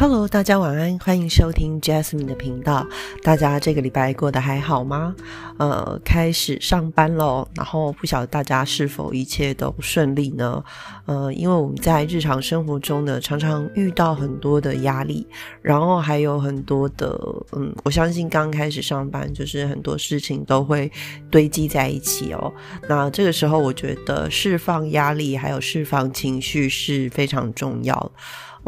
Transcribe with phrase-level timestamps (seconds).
[0.00, 2.86] Hello，大家晚安，欢迎收听 Jasmine 的频道。
[3.24, 5.12] 大家这个礼拜过得还好吗？
[5.58, 10.62] 呃，开始上班喽，然后不晓得大家是否一切都顺利呢？
[11.06, 15.26] 呃，因为我们在日常生活中呢，常常遇到很多的压力，
[15.60, 17.18] 然后还有很多的，
[17.56, 20.88] 嗯，我相信刚开始上班，就是很多事情都会
[21.28, 22.52] 堆积在一起哦。
[22.88, 28.12] 那这个时候，我觉得释放压力还有释放情绪是非常重要。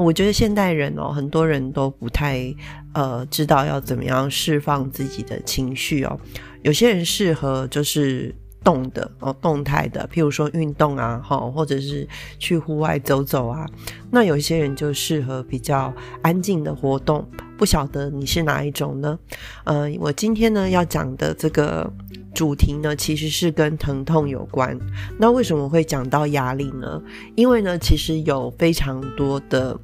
[0.03, 2.55] 我觉得现代人哦，很多人都不太
[2.95, 6.19] 呃知道要怎么样释放自己的情绪哦。
[6.63, 12.07] 有些人适合就是动的哦，动态的，譬如说运动啊，哈，或者是
[12.39, 13.67] 去户外走走啊。
[14.11, 15.93] 那有些人就适合比较
[16.23, 17.27] 安静的活动。
[17.57, 19.19] 不晓得你是哪一种呢？
[19.65, 21.91] 呃，我今天呢要讲的这个
[22.35, 24.79] 主题呢，其实是跟疼痛有关。
[25.19, 27.03] 那为什么会讲到压力呢？
[27.37, 29.79] 因为呢，其实有非常多的。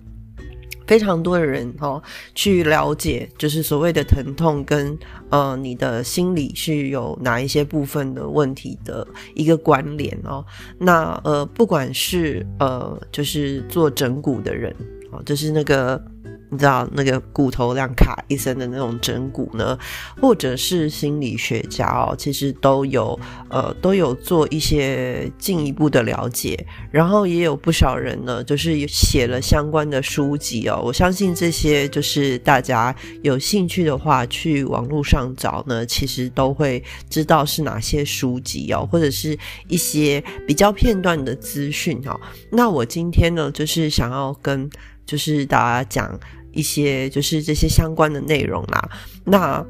[0.87, 2.03] 非常多的人哦，
[2.34, 4.98] 去了解就是所谓的疼痛跟
[5.31, 10.45] 呃你的心理是有哪一些部分的问题的一个关联哦。
[10.78, 14.75] 那呃，不管是呃就是做整骨的人
[15.11, 16.03] 哦，就是那个。
[16.48, 19.77] 你知道那个骨头量卡一声的那种整骨呢，
[20.20, 26.56] 或者是心理学家哦，其实都有呃都有做一些进一步的了解，
[26.91, 30.80] 然后也有不少人呢，就是写了相关的书籍哦。
[30.84, 42.20] 我相信这些就是大家有兴趣的话，去网络上找呢，其实都会知道是哪些书籍哦，或者是一些比较片段的资讯哦。
[42.53, 44.70] 那我今天呢，就是想要跟
[45.05, 46.19] 就是大家讲。
[46.57, 48.89] 一些就是这些相关的内容啦。
[49.25, 49.65] 那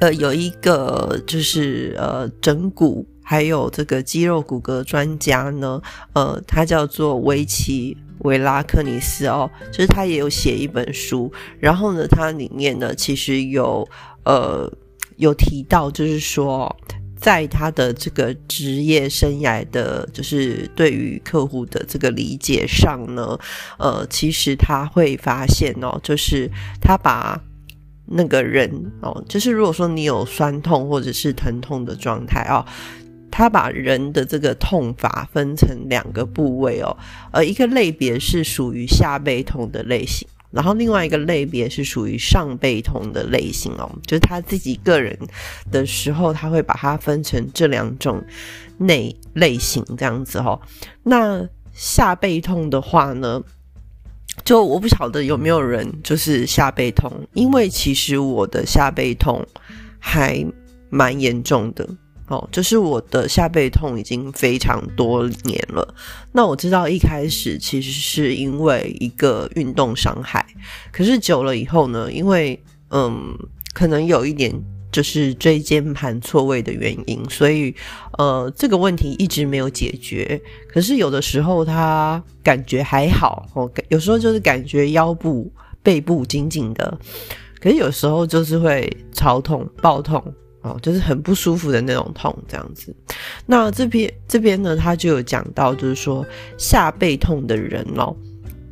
[0.00, 5.80] 呃，有一个就是呃，整骨还有这个肌肉骨骼专家呢，
[6.12, 13.88] 呃，他叫做维奇维拉克尼斯哦，就是他也有写一本书，然后呢，他里面呢其实有
[14.24, 14.70] 呃
[15.16, 16.74] 有提到，就是说。
[17.26, 23.36] 在他的这个职业生涯的，就是对于客户的这个理解上呢，
[23.80, 26.48] 呃，其实他会发现哦，就是
[26.80, 27.42] 他把
[28.04, 28.70] 那个人
[29.02, 32.64] 哦，就是如果说你有酸痛或者是疼痛的状态哦，
[33.28, 36.96] 他把人的这个痛法分成两个部位哦，
[37.32, 40.28] 呃，一个类别是属于下背痛的类型。
[40.56, 45.14] 然后另外一个类别是属于上背痛的类型哦，就是他自己个人
[45.70, 48.24] 的时候，他会把它分成这两种
[48.78, 50.58] 内类型这样子哦。
[51.02, 53.42] 那下背痛的话呢，
[54.46, 59.46] 就我不晓得有没有人就是下背痛，因为其实我的下背痛
[59.98, 60.42] 还
[60.88, 61.86] 蛮严重的。
[62.28, 65.94] 哦，就是我的下背痛已经非常多年了。
[66.32, 70.44] 那我知道一开始其实是因为一个运动伤害，
[70.92, 72.60] 可是久了以后呢，因为
[72.90, 73.32] 嗯，
[73.72, 74.52] 可能有一点
[74.90, 77.72] 就是椎间盘错位的原因，所以
[78.18, 80.40] 呃，这个问题一直没有解决。
[80.68, 86.98] 可是有的时候他感觉还好哦，有时候就是感觉腰部、背部紧紧的，
[87.60, 90.22] 可是有时候就是会超痛、爆痛。
[90.66, 92.94] 哦，就是很不舒服的那种痛，这样子。
[93.46, 96.26] 那这边这边呢，他就有讲到，就是说
[96.58, 98.14] 下背痛的人哦，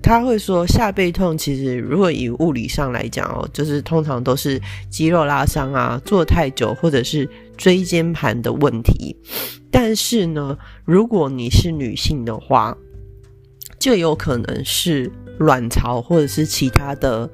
[0.02, 4.60] 他会说下背痛其实如果以物理上来讲哦，就是通常都是
[4.90, 9.16] 肌肉拉伤啊，坐太久或者是椎间盘的问题。
[9.70, 12.76] 但是呢，如果你是女性的话，
[13.78, 17.28] 就有可能是卵巢或者是其他的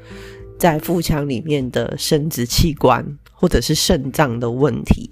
[0.59, 3.04] 在腹腔里面的生殖器官。
[3.41, 5.09] 或者是肾脏的问题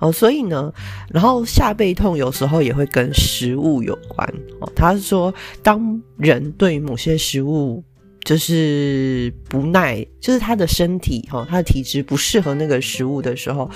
[0.00, 0.72] 哦，所以呢，
[1.10, 4.26] 然后下背痛有时候也会跟食物有关
[4.60, 4.72] 哦。
[4.74, 5.32] 他是说，
[5.62, 7.84] 当人对某些食物
[8.24, 13.70] 就是不耐，就是他的身体哈，他的体质不适合那个食物的时候，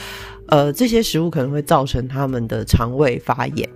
[0.48, 3.68] 呃，这些食物可能会造成他们的肠胃发炎，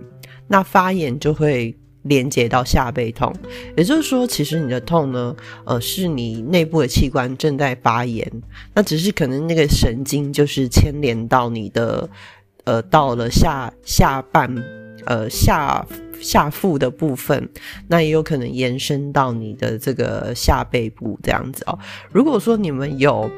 [0.48, 1.76] 那发炎就会。
[2.04, 3.34] 连接到下背痛，
[3.76, 5.34] 也就是说，其实你的痛呢，
[5.64, 8.30] 呃，是你内部的器官正在发炎，
[8.74, 12.06] 那只是可能那个神经就是牵连到你的，
[12.64, 14.54] 呃，到了下下半，
[15.06, 15.86] 呃下
[16.20, 17.48] 下腹的部分，
[17.88, 21.78] 那也有可能延伸到你的这个下背部这样子哦。
[22.12, 23.30] 如果说你们有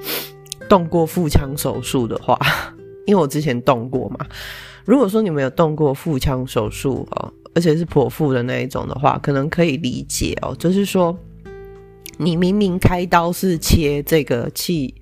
[0.69, 2.37] 动过腹腔手术的话，
[3.07, 4.27] 因为我之前动过嘛，
[4.85, 7.33] 如果说你们有动过腹腔手术哦。
[7.56, 10.55] 而且是剖腹的那一种的话，可能可以理解哦。
[10.58, 11.19] 就是说，
[12.19, 14.94] 你明明开刀是切这个气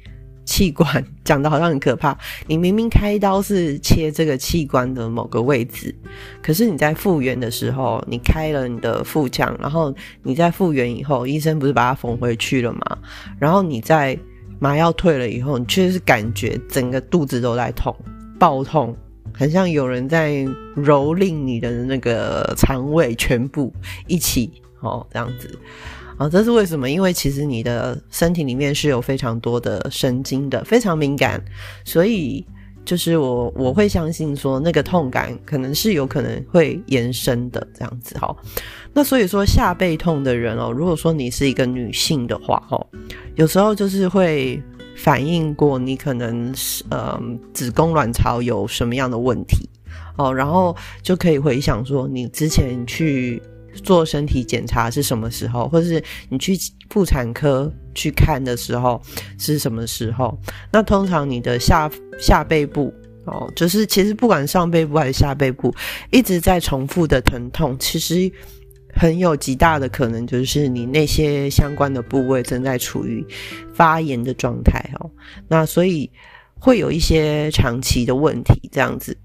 [0.45, 2.17] 器官，讲的好像很可怕。
[2.47, 5.93] 你明明开刀是切这个器官的某个位置，
[6.41, 9.93] 可是你在复原的时候，你开了你的腹腔，然后
[10.23, 12.99] 你在复原以后，医生不是把它缝回去了吗？
[13.37, 14.17] 然后你在
[14.61, 17.93] 麻药退了以后，你却是感觉整个肚子都在痛，
[18.39, 18.97] 爆痛，
[19.35, 20.31] 很像有人在
[20.77, 23.73] 蹂躏你的那个肠胃，全部
[24.07, 24.51] 一起
[24.81, 25.59] 哦，这样子。
[26.17, 26.89] 啊，这是为什么？
[26.89, 31.45] 因为其实你的身体里面是有非常多的神经的，非常敏感，
[31.85, 32.47] 所以
[32.85, 38.33] 就是我我会相信说那个痛感可能是有可能会延伸的这样子哈。
[38.93, 42.87] 那所以说下背痛的人哦，如果说你是一个女性的话哦，
[43.35, 44.63] 有时候就是会
[44.97, 47.21] 反映过你可能是呃
[47.53, 49.69] 子宫卵巢有什么样的问题
[50.17, 53.43] 哦，然后就可以回想说你之前去。
[53.83, 56.57] 做身体检查是什么时候，或者是你去
[56.91, 59.03] 妇产科去看的时候
[59.37, 60.39] 是什么时候？
[60.71, 62.95] 那通常你的下下背部
[63.25, 65.75] 哦，就是其实不管上背部还是下背部，
[66.13, 68.31] 一直在重复的疼痛，其实
[68.95, 73.27] 很有极大的可能就是你那些相关的部位正在处于
[73.73, 75.11] 发炎的状态哦。
[75.49, 76.11] 那所以
[76.59, 79.17] 会有一些长期的问题这样子。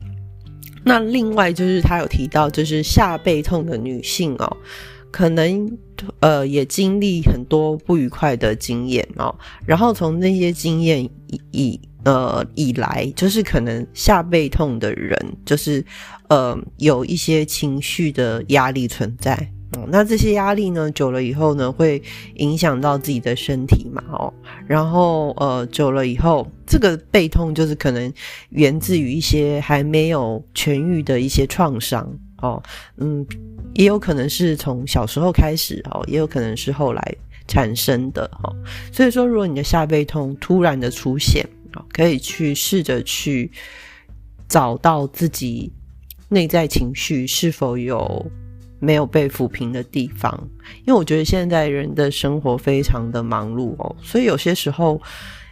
[0.83, 4.57] 那另外就是他有提到，就是下背痛的女性哦，
[5.11, 5.77] 可能
[6.21, 9.33] 呃也经历很多不愉快的经验哦，
[9.65, 11.07] 然后从那些经验
[11.51, 15.85] 以呃以来，就是可能下背痛的人，就是
[16.29, 19.37] 呃有一些情绪的压力存在。
[19.87, 22.01] 那这些压力呢，久了以后呢，会
[22.35, 24.03] 影响到自己的身体嘛？
[24.11, 24.33] 哦，
[24.67, 28.11] 然后呃，久了以后，这个背痛就是可能
[28.49, 32.11] 源自于一些还没有痊愈的一些创伤
[32.41, 32.61] 哦，
[32.97, 33.25] 嗯，
[33.75, 37.15] 也有可能是从小时候开始哦，也有可能是后来
[37.47, 38.55] 产生的哦。
[38.91, 41.47] 所以说，如果你的下背痛突然的出现，
[41.93, 43.51] 可以去试着去
[44.47, 45.71] 找到自己
[46.27, 48.31] 内在情绪是否有。
[48.79, 50.47] 没有被抚平的地方，
[50.85, 54.99] 因为我觉得现在人的生活非常的忙碌哦，所以有些时候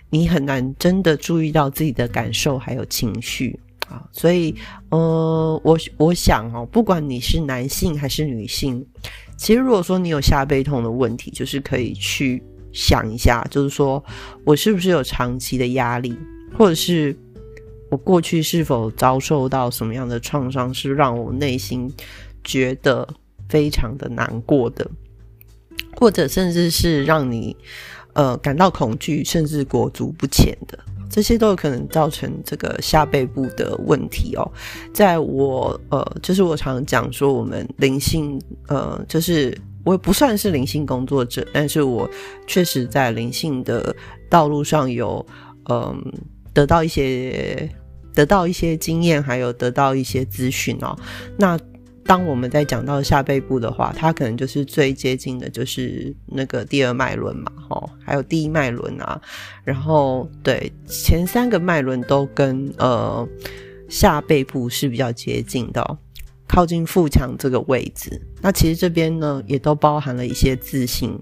[0.10, 3.60] 你很难真的注意到自己的感受还有情绪
[3.90, 4.02] 啊。
[4.14, 4.56] 所以，
[4.90, 8.86] 呃，我我想哦，不管你是男性还是女性，
[9.36, 12.42] 其实如果说你有下背痛的问题，就是可以去
[12.72, 14.02] 想一下，就是说
[14.46, 16.18] 我是不是有长期的压力，
[16.58, 17.14] 或者是
[17.90, 21.92] 我过去是否遭受到什么样的创伤，是让我内心。
[22.48, 23.06] 觉得
[23.50, 24.90] 非常的难过的，
[25.98, 27.56] 或者甚至是让你
[28.14, 30.80] 呃感到恐惧，甚至裹足不前的，
[31.10, 34.52] 这些都有可能造成这个下背部的问题哦。
[34.94, 42.10] 在我呃，就是我常讲说，我们灵性呃，就是我不算是灵性工作者，但是我
[42.48, 43.94] 确实在灵性的
[44.30, 45.26] 道路上有
[45.70, 46.02] 嗯
[46.54, 47.70] 得到一些
[48.14, 50.98] 得到一些经验，还有得到一些资讯哦。
[51.38, 51.60] 那
[52.08, 59.22] 当我们在讲到下背部的话，它可能就是最接近的，就是那个第二脉轮嘛，吼，还有第一脉轮啊，
[59.66, 63.28] 然后对前三个脉轮都跟呃
[63.90, 65.98] 下背部是比较接近的，
[66.48, 68.22] 靠近腹腔这个位置。
[68.42, 71.14] 那其实这边呢，也都包含了一些自信，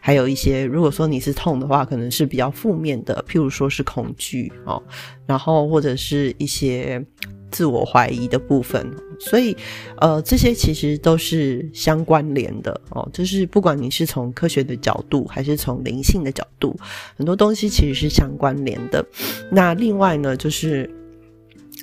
[0.00, 4.80] 还有一些如果说你是痛的话，可能是比较负面的，譬如说是恐惧哦，
[5.26, 7.04] 然后或者是一些。
[7.50, 8.86] 自我怀疑的部分，
[9.18, 9.56] 所以，
[9.98, 13.08] 呃，这些其实都是相关联的哦。
[13.12, 16.76] 就是不管你是从科学的角度，还是从灵性的角度，
[17.16, 19.04] 很多东西其实是相关联的。
[19.50, 20.90] 那另外呢，就是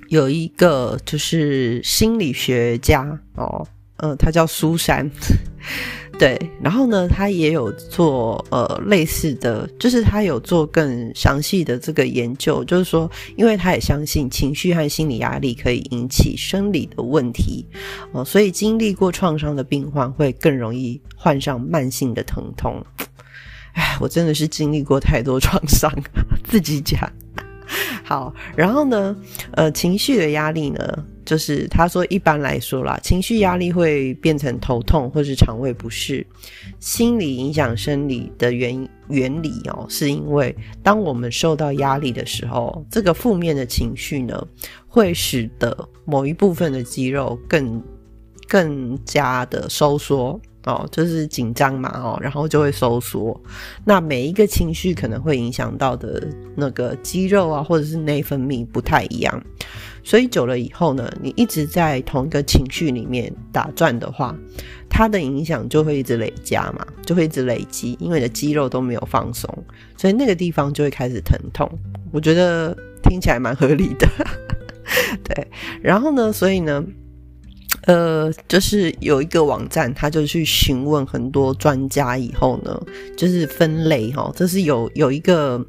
[0.09, 3.67] 有一个就是心理学家哦，
[3.97, 5.09] 呃，他叫苏珊。
[6.17, 17.65] 对，然后呢，他也有做呃类似的，就是他有做更详细的这个研究，就是说，因为他也相信情绪和心理压力可以引起生理的问题，
[18.13, 22.81] 哦，所以经历过创伤的病患会更容易患上慢性的疼痛。
[23.73, 25.91] 哎，我真的是经历过太多创伤，
[26.45, 27.11] 自己讲。
[28.05, 29.15] 好，然后呢，
[29.53, 31.05] 呃，情绪的压力呢？
[31.25, 36.23] 就是他说，一般来说啦，情绪压力会变成头痛或是肠胃不适。
[36.79, 44.39] 心理影响生理的原原理哦，是因为当我们受到压力的时候，这个负面的情绪呢，
[44.87, 47.83] 会使得某一部分的肌肉更
[48.47, 53.39] 更加的收缩哦，就是紧张嘛哦，然后就会收缩。
[53.83, 59.43] 那每一个情绪可能会影响到的那个肌肉啊，或者是内分泌不太一样，
[60.03, 64.35] 所以久了以后呢，你一直在同一个情绪里面打转的话，
[64.89, 69.47] 它的影响就会一直累加嘛，就会一直累积，因为你的肌肉都没有放松，
[69.95, 71.69] 所以那个地方就会开始疼痛。
[72.11, 74.07] 我觉得听起来蛮合理的，
[75.23, 75.47] 对。
[75.81, 76.83] 然后呢，所以呢。
[77.83, 82.81] 呃，就是有一个网站，他就去询问很多专家以后呢，
[83.15, 85.63] 就是分类哈，这是有有一个，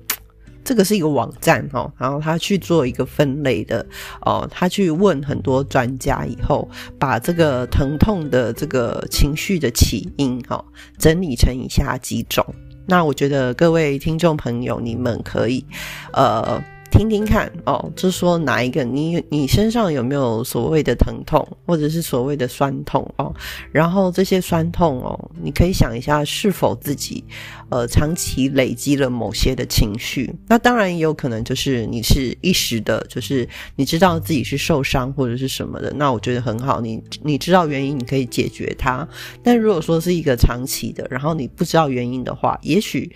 [0.65, 3.85] 这个是一个网站哈，然后他去做一个分类的
[4.23, 10.65] 哦，他去问很多专家以后，把这个疼痛的这个情绪的起因哈，
[10.99, 12.43] 整理成以下几种。
[12.87, 15.65] 那我觉得各位听众朋友，你们可以
[16.13, 16.63] 呃。
[16.97, 23.35] 听听看哦，就是说哪一个你你身上有没有所谓的疼痛，或者是所谓的酸痛哦？
[23.71, 27.23] 然后这些酸痛哦，你可以想一下，是否自己
[27.69, 30.35] 呃长期累积了某些的情绪？
[30.49, 39.07] 那当然也有可能就是你是一时的，就是你知道自己是受伤或者是什么的，那我觉得很好，你你知道原因，你可以解决它。
[39.43, 43.15] 但如果说是一个长期的，然后你不知道原因的话，也许。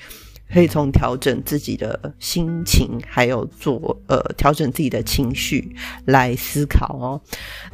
[0.53, 5.75] 可以从调整自己的心情，还有做呃调整自己的情绪
[6.07, 7.21] 来思考哦。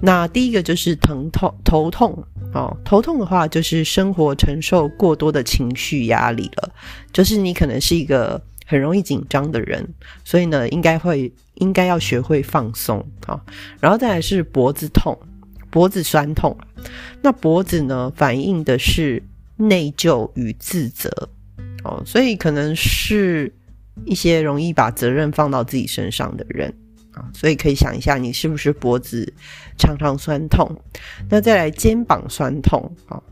[0.00, 6.70] 那第一个就是疼痛头痛哦，头痛的话就是生活承受过多的情绪压力了，
[7.12, 9.86] 就是你可能是一个很容易紧张的人，
[10.24, 13.40] 所以呢应该会应该要学会放松啊。
[13.80, 15.18] 然后再来是脖子痛，
[15.70, 16.56] 脖子酸痛，
[17.22, 19.22] 那脖子呢反映的是
[19.56, 21.30] 内疚与自责。
[21.86, 23.52] 哦，所以可能是
[24.04, 26.74] 一些容易把责任放到自己身上的人
[27.12, 29.32] 啊，所以可以想一下，你是不是脖子
[29.78, 30.68] 常常酸痛？
[31.30, 33.22] 那再来肩膀酸痛啊，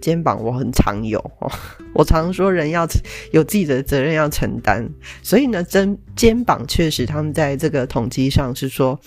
[0.00, 1.50] 肩膀我很常有哦，
[1.94, 2.86] 我常说人要
[3.32, 4.88] 有自己的责任要承担，
[5.20, 8.98] 所以呢，肩肩膀确实他们在这个统计上是说，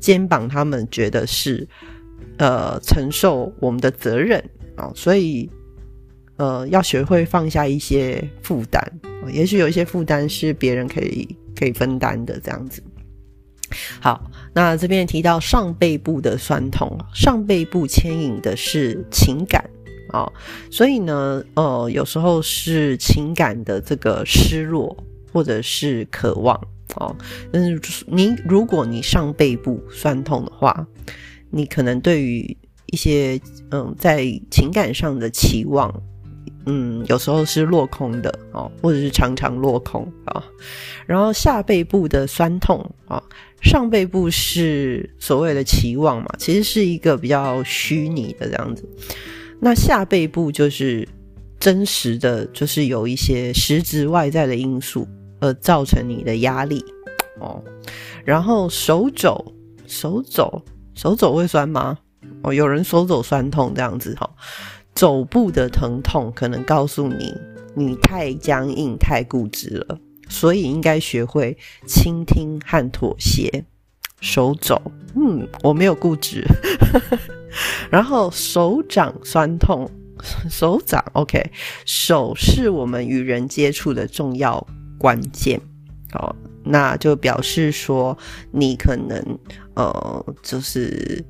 [0.00, 1.68] 肩膀他们觉得是
[2.38, 4.42] 呃承受我们的责任
[4.74, 5.50] 啊，所以。
[6.38, 8.80] 呃，要学会放下一些负担，
[9.32, 12.80] 也许有一些负担是别人可以可以分担的，这样子。
[14.00, 19.68] 好，那这边提到上背部的酸痛，上背部牵引的是情感
[20.10, 20.32] 啊，
[20.70, 24.96] 所以呢，呃，有时候是情感的这个失落
[25.32, 26.56] 或者是渴望
[26.94, 27.14] 哦。
[27.52, 30.86] 但是你如果你上背部酸痛的话，
[31.50, 33.38] 你可能对于一些
[33.72, 35.92] 嗯在情感上的期望。
[36.70, 40.44] 嗯，有时候是落空的哦，或者是常常落空啊。
[41.06, 43.22] 然后下背部的酸痛啊，
[43.62, 48.86] 上背部是所谓的期望嘛，其实是一个比较虚拟的这样子。
[49.58, 51.08] 那下背部就是
[51.58, 55.08] 真实的，就是有一些实质外在的因素
[55.40, 56.84] 而造成你的压力
[57.40, 57.64] 哦。
[58.26, 59.42] 然后手肘，
[59.86, 60.62] 手肘，
[60.94, 61.96] 手肘会酸吗？
[62.42, 64.28] 哦，有人手肘酸痛这样子哈。
[64.98, 67.32] 肘部的疼痛可能告诉你，
[67.76, 69.96] 你太僵硬、太固执了，
[70.28, 73.64] 所以应该学会倾听和妥协。
[74.20, 74.76] 手肘，
[75.14, 76.44] 嗯，我没有固执。
[77.88, 79.88] 然后手掌酸痛，
[80.50, 81.48] 手掌 OK，
[81.84, 84.66] 手是我们与人接触的重要
[84.98, 85.60] 关键。
[86.14, 88.18] 哦，那就表示说
[88.50, 89.38] 你可能
[89.74, 91.24] 呃，就是。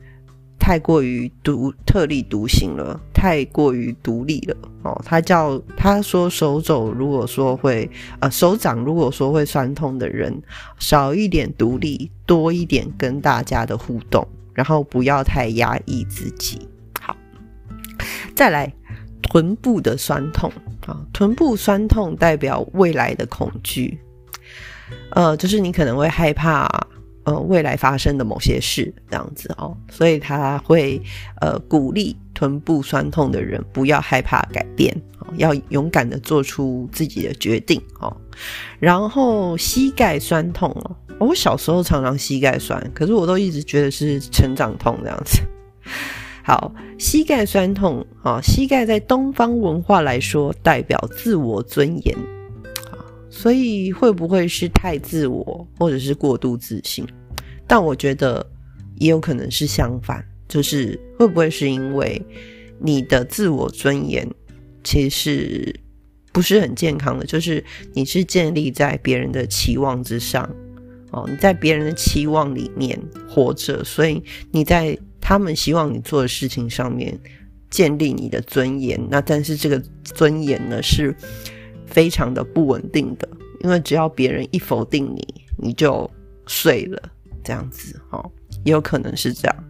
[0.59, 5.01] 太过于独特立独行了，太过于独立了哦。
[5.05, 7.89] 他叫他说手肘，如果说会
[8.21, 10.43] 呃手掌，如果说会酸痛的人，
[10.79, 16.69] 少一点独立，多一点跟大家的互动，然后不要太压抑自己。
[17.01, 17.17] 好，
[18.35, 18.71] 再来
[19.23, 20.53] 臀部的酸痛
[20.87, 23.99] 啊，臀部酸痛代表未来的恐惧，
[25.13, 26.69] 呃，就是你可能会害怕。
[27.29, 30.99] 呃，未来发生的某些事这样子哦，所以他会
[31.43, 34.99] 呃鼓励臀部酸痛的人不要害怕改变，
[35.37, 38.17] 要勇敢的做出自己的决定哦。
[38.79, 45.43] 然后膝盖酸痛哦，我小时候常常膝盖酸，可是我都一直觉得是成长痛这样子。
[46.43, 52.17] 好，膝盖酸痛啊，膝盖在东方文化来说代表自我尊严，
[53.31, 57.07] 所以会不会是太自我，或者是过度自信？
[57.67, 58.45] 但我觉得
[58.97, 62.21] 也有可能是相反，就是会不会是因为
[62.81, 64.27] 你的自我尊严
[64.83, 65.75] 其实
[66.33, 70.49] 不是很健康的，就是你是建立在别人的期望之上
[71.11, 77.19] 哦，你在别人的期望里面活着，所以你在他们希望你做的事情上面
[77.71, 78.99] 建立你的尊严。
[79.11, 81.15] 那但是这个尊严呢，是
[81.89, 83.29] 非常的不稳定的，
[83.61, 86.09] 因为只要别人一否定你，你就
[86.47, 87.03] 碎了，
[87.43, 88.31] 这样子哦，
[88.65, 89.65] 也有可能是这样，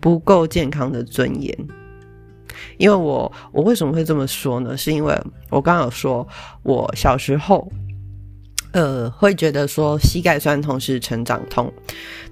[0.00, 1.54] 不够健康的尊严。
[2.78, 4.76] 因为我我为什么会这么说呢？
[4.76, 5.18] 是因为
[5.50, 6.26] 我刚刚有说，
[6.62, 7.70] 我小时候，
[8.72, 11.72] 呃，会觉得说膝盖酸痛是成长痛，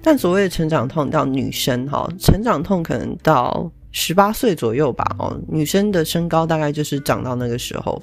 [0.01, 8.01] 但所谓的成长痛到女生哈，成长痛可能到十八岁左右吧，哦，女生的身高大概就是长到那个时候。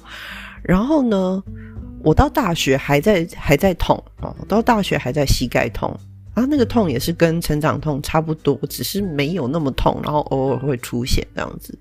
[0.63, 1.43] 然后呢，
[2.03, 5.89] 我到大学还在还在痛哦，到大学还在膝盖痛，
[6.33, 11.77] 啊，那个痛也是跟成长痛差不多，只是没有那么痛，然后偶尔会出现这样子。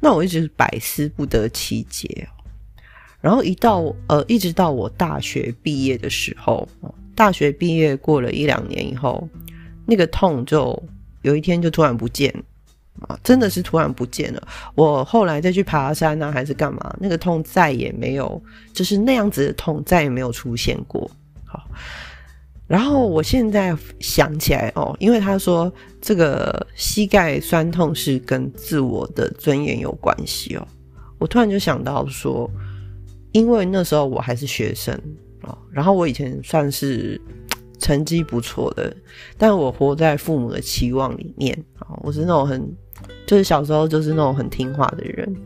[0.00, 2.28] 那我一直百思不得其解，
[3.20, 6.68] 然后一到呃，一直到我大学毕业的时候，
[7.14, 9.26] 大学毕业过了一两年以后，
[9.86, 10.80] 那个痛就
[11.22, 12.32] 有一天就突然不见
[13.02, 14.48] 啊，真的是突然不见了。
[14.74, 21.10] 我后来再去爬山啊，还是干嘛，那个痛再也没有，就是那样子的痛再也没有出现过。
[21.44, 21.62] 好。
[22.66, 30.66] 然后我现在想起来哦，因为他说这个膝盖酸痛是跟自我的尊严有关系哦，
[31.18, 32.50] 我突然就想到说，
[33.30, 35.00] 因为那时候我还是学生
[35.42, 37.20] 哦，然后我以前算是
[37.78, 38.92] 成绩不错的，
[39.38, 42.68] 但我活在父母的期望里面啊，我是那种很
[43.26, 45.36] 就是小时候就是那种很听话的人，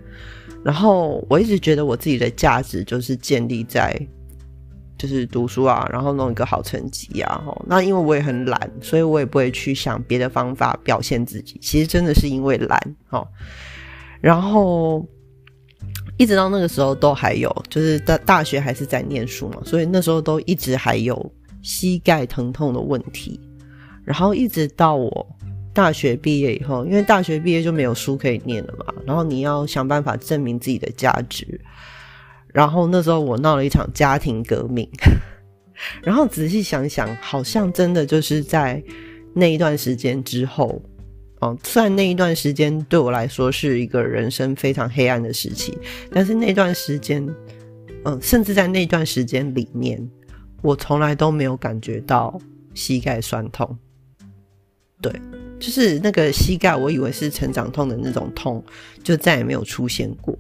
[0.63, 3.99] 然后我一直觉得我自己的价值就是建立在。
[4.99, 11.59] 就是读书啊，然后弄一个好成绩啊，那因为我也很懒，所以我也不会去想别的方法表现自己。
[11.59, 13.27] 其实真的是因为懒，吼。
[14.21, 15.03] 然后
[16.19, 21.33] 一直到那个时候都还有，就是大大学还是在念书嘛，所以那时候都一直还有
[21.63, 23.41] 膝盖疼痛的问题。
[24.05, 25.27] 然后一直到我
[25.81, 31.59] 大学毕业以后，因为大学毕业就没有书可以念了嘛，然后你要想办法证明自己的价值。
[32.49, 34.87] 然后那时候我闹了一场家庭革命，
[36.05, 38.83] 然后仔细想想，好像真的就是在
[39.33, 40.83] 那一段时间之后，
[41.41, 45.79] 哦，虽然那一段时间对我来说是一个人生非常黑暗的时期，
[46.13, 47.27] 但是那段时间，
[48.05, 50.07] 嗯，甚至在那段时间里面，
[50.61, 52.39] 我从来都没有感觉到
[52.75, 53.79] 膝盖酸痛，
[55.01, 55.11] 对，
[55.61, 58.65] 就是那个膝盖，我以为是成长痛的那种痛，
[59.05, 60.37] 就再也没有出现过，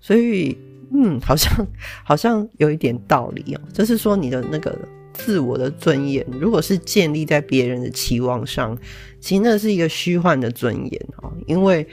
[0.00, 0.56] 所以。
[0.96, 1.66] 嗯，好像
[2.04, 3.60] 好像有一点道理哦。
[3.72, 4.78] 就是说，你的那个
[5.12, 8.78] 自我的尊严，如果是建立在别人的期望上，
[9.18, 11.32] 其实那是一个虚幻的尊严哦。
[11.48, 11.84] 因为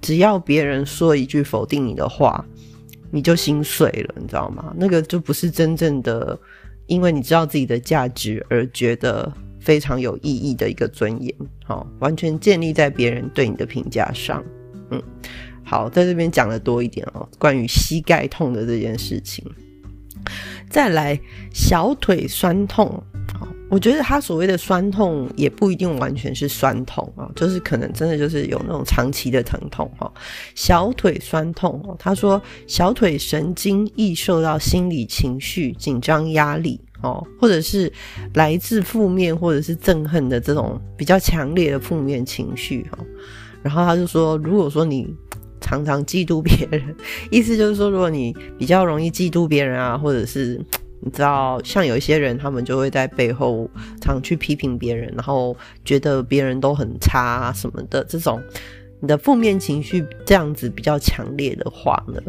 [0.00, 2.42] 只要别人说一句否定你的话，
[3.10, 4.72] 你就心碎了，你知道吗？
[4.78, 6.38] 那个就不是真正的，
[6.86, 9.30] 因为你知道自己的价值而觉得
[9.64, 11.34] 非常有意义的一个尊严。
[11.64, 14.44] 好，完全建立在别人对你的评价上。
[14.90, 15.02] 嗯。
[15.66, 19.42] 好，在这边讲的多一点哦，关于膝盖痛的这件事情。
[20.68, 21.18] 再来，
[21.54, 23.02] 小腿酸痛，
[23.70, 30.12] 我觉得他所谓的酸痛也不一定完全是酸痛啊，就是可能真的就是有那种长期的疼痛哈。
[30.54, 37.92] 小腿酸痛哦，他说小腿神经易受到心理情绪紧张压力哦，或者是
[38.34, 42.98] 来自负面或者是憎恨的这种比较强烈的负面情绪哈。
[43.62, 45.06] 然后他就说，如果说你
[45.60, 46.94] 常常嫉妒别人，
[47.30, 50.62] 意思就是说，如果你比较容易嫉妒别人啊，或者是
[51.00, 53.68] 你知道，像有一些人，他们就会在背后
[54.00, 58.42] 常去批评别人，然后觉得别人都很差什么的，这种
[59.00, 62.20] 你的负面情绪这样子比较强烈的话呢，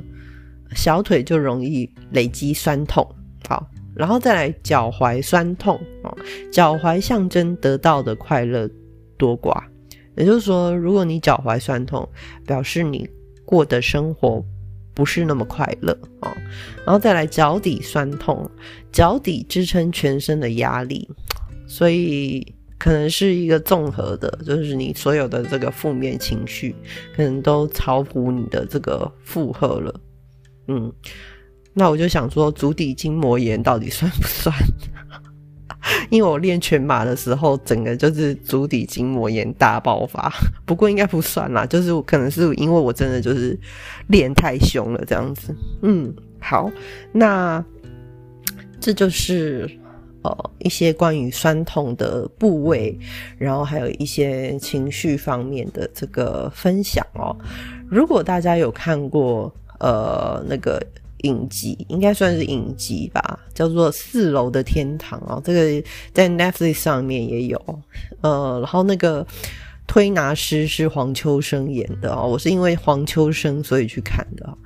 [0.74, 3.06] 小腿就容易累积酸痛。
[3.48, 6.18] 好，然后再来脚踝酸痛哦，
[6.52, 8.70] 脚踝象征得到的快乐
[9.18, 9.64] 多寡，
[10.16, 12.08] 也就是说，如果你脚踝酸痛，
[12.46, 13.10] 表示你。
[13.48, 14.44] 过的生活
[14.96, 16.36] 不是那么快乐啊，
[16.84, 18.50] 然后再来脚底酸痛，
[18.92, 21.08] 脚底支撑全身的压力，
[21.68, 22.44] 所以
[22.80, 26.76] 可能是一个综合的，就是你所有的这个负面情绪，
[27.16, 29.94] 可能都超乎你的这个负荷了。
[30.68, 30.92] 嗯，
[31.78, 34.56] 那我就想说，足底筋膜炎到底算不算？
[36.10, 40.32] 因为我练全马的时候，整个就是足底筋膜炎大爆发。
[40.66, 43.60] 不过应该不算啦，就是可能是因为我真的就是
[44.08, 45.54] 练太凶了这样子。
[45.82, 46.72] 嗯，好，
[47.12, 47.64] 那
[48.80, 49.70] 这就是
[50.24, 52.98] 呃一些关于酸痛的部位，
[53.38, 57.36] 然后还有一些情绪方面的这个分享哦。
[57.90, 60.82] 如果大家有看过呃那个。
[61.24, 67.82] 影集应该算是影集吧，叫做《四楼的天堂》哦，这个在 Netflix 上面也有。
[68.22, 69.26] 呃，然后那个
[69.88, 74.58] 推拿师是黄秋生演的哦，我是因为黄秋生所以去看的。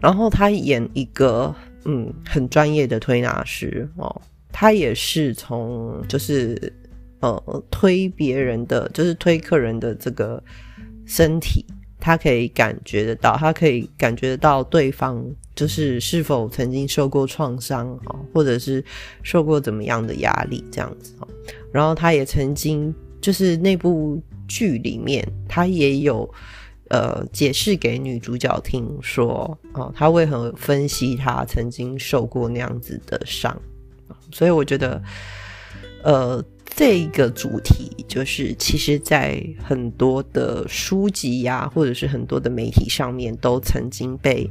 [0.00, 1.54] 然后他演一个
[1.84, 6.72] 嗯很专业的推拿师哦，他也是从就是
[7.20, 10.42] 呃推别人的，就是推客人的这个
[11.04, 11.64] 身体，
[12.00, 18.82] 他可以感觉得到，他可以感觉得到对方就是是否曾经受过创伤啊，或者是
[19.22, 21.14] 受过怎么样的压力这样子。
[21.70, 26.28] 然后他也曾经就是那部剧里面，他也有。
[26.92, 33.56] 呃，解释给女主角听，说哦，他为何分析他曾经受过那样子的伤，
[34.32, 35.00] 所以我觉得，
[36.02, 44.50] 呃，这个主题就是，其实在很多的书籍呀，或者是很多的媒体上面，都曾经被。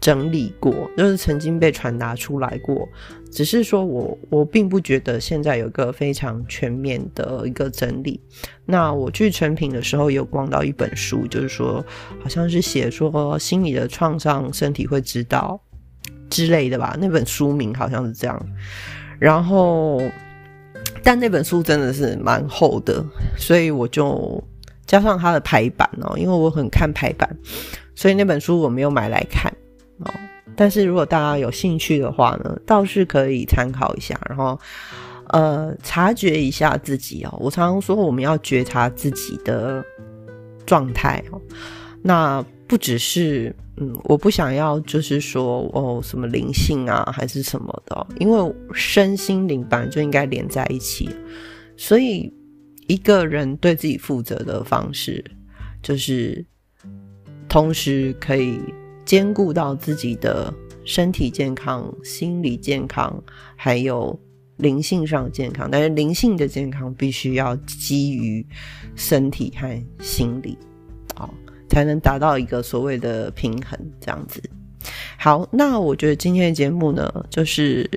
[0.00, 2.88] 整理过，就是曾经被传达出来过，
[3.30, 8.18] 只是说我我并不觉得现在有一个非常全面的一个整理。
[8.64, 11.84] 那我去成品的时候有逛到一本书，就是说
[12.18, 15.60] 好像是写说心理的创伤，身体会知道
[16.30, 16.96] 之类的吧。
[16.98, 18.42] 那本书名好像是这样。
[19.18, 20.00] 然后，
[21.02, 23.04] 但那本书真的是蛮厚的，
[23.36, 24.42] 所以我就
[24.86, 27.28] 加上它的排版哦，因为我很看排版，
[27.94, 29.52] 所以那本书我没有买来看。
[30.00, 30.10] 哦，
[30.56, 34.58] 但是如果大家有兴趣的话呢，倒是可以参考一下，然后
[35.28, 37.36] 呃，察觉一下自己哦。
[37.38, 39.84] 我常常说，我们要觉察自己的
[40.66, 41.40] 状态哦。
[42.02, 51.10] 那不只是嗯，我不想要就是说哦，什么灵性啊，还是什么的，因为身心灵本来就应该连在一起。
[51.76, 52.32] 所以
[52.86, 55.24] 一个人对自己负责的方式，
[55.82, 56.46] 就是
[57.48, 58.60] 同时可以。
[59.06, 60.54] 兼顾到自己的
[60.84, 63.20] 身体健康、心理健康，
[63.56, 64.16] 还有
[64.58, 65.68] 灵性上健康。
[65.68, 68.46] 但是灵性的健康必须要基于
[68.94, 70.56] 身体和心理，
[71.16, 71.34] 好，
[71.70, 73.78] 才能达到一个所谓的平衡。
[73.98, 74.42] 这样子，
[75.16, 77.88] 好，那我觉得今天的节目呢，就是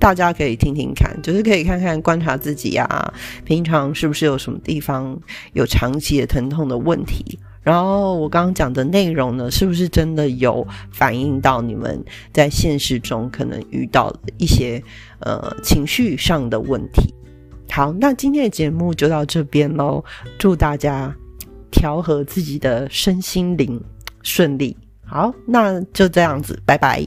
[0.00, 5.16] 大家可以听听看，就是可以看看观察自己呀，平常是不是有什么地方
[5.52, 7.38] 有长期的疼痛的问题。
[7.62, 14.82] 然后我刚刚讲的内容呢，是不是真的有反映到你们在现实中可能遇到的一些
[15.20, 17.14] 呃情绪上的问题？
[17.70, 20.04] 好，那今天的节目就到这边喽，
[20.38, 21.14] 祝大家
[21.72, 23.82] 调和自己的身心灵
[24.22, 24.76] 顺利。
[25.04, 27.04] 好，那就这样子，拜拜。